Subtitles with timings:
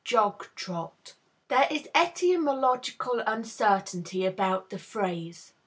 [0.03, 1.13] Jog Trot.
[1.49, 5.53] There is etymological uncertainty about the phrase.